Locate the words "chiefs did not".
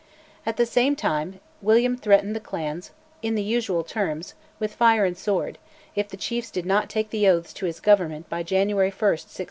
6.17-6.89